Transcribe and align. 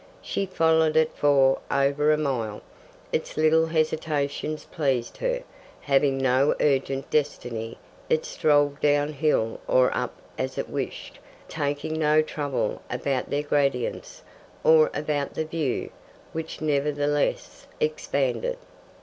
She 0.23 0.47
followed 0.47 0.97
it 0.97 1.11
for 1.15 1.59
over 1.69 2.11
a 2.11 2.17
mile. 2.17 2.61
Its 3.11 3.37
little 3.37 3.67
hesitations 3.67 4.65
pleased 4.65 5.17
her. 5.17 5.43
Having 5.81 6.17
no 6.17 6.55
urgent 6.59 7.07
destiny, 7.11 7.77
it 8.09 8.25
strolled 8.25 8.79
downhill 8.81 9.59
or 9.67 9.95
up 9.95 10.15
as 10.39 10.57
it 10.57 10.69
wished, 10.71 11.19
taking 11.47 11.99
no 11.99 12.23
trouble 12.23 12.81
about 12.89 13.29
the 13.29 13.43
gradients, 13.43 14.23
nor 14.65 14.89
about 14.95 15.35
the 15.35 15.45
view, 15.45 15.91
which 16.33 16.61
nevertheless 16.61 17.67
expanded. 17.79 18.57